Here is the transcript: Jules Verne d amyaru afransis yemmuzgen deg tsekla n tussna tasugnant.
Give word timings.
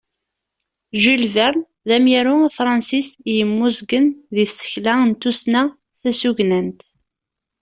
Jules 1.01 1.27
Verne 1.35 1.63
d 1.87 1.89
amyaru 1.97 2.35
afransis 2.47 3.07
yemmuzgen 3.35 4.05
deg 4.35 4.47
tsekla 4.49 4.93
n 5.09 5.11
tussna 5.21 5.61
tasugnant. 6.01 6.79